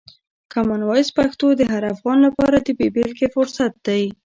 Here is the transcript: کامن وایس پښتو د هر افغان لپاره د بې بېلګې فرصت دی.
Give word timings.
کامن 0.53 0.81
وایس 0.89 1.09
پښتو 1.17 1.47
د 1.55 1.61
هر 1.71 1.83
افغان 1.93 2.17
لپاره 2.27 2.57
د 2.61 2.69
بې 2.77 2.87
بېلګې 2.95 3.27
فرصت 3.35 3.73
دی. 3.87 4.03